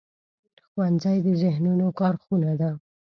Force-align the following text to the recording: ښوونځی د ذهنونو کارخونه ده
ښوونځی 0.69 1.17
د 1.25 1.27
ذهنونو 1.43 1.85
کارخونه 1.99 2.51
ده 2.61 2.71